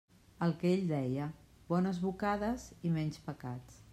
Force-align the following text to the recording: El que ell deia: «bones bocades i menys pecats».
El 0.45 0.53
que 0.63 0.71
ell 0.77 0.87
deia: 0.91 1.27
«bones 1.73 2.01
bocades 2.07 2.65
i 2.91 2.95
menys 2.99 3.21
pecats». 3.29 3.79